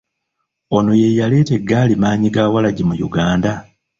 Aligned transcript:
Ono 0.75 0.91
ye 1.01 1.17
yaleeta 1.19 1.53
eggaali 1.59 1.93
mmaanyigaawalagi 1.95 2.83
mu 2.89 2.95
Uganda? 3.07 3.51